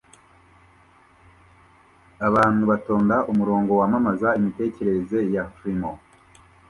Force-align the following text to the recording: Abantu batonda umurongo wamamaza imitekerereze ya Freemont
Abantu 2.27 2.63
batonda 2.71 3.15
umurongo 3.31 3.71
wamamaza 3.81 4.29
imitekerereze 4.39 5.17
ya 5.33 5.43
Freemont 5.55 6.01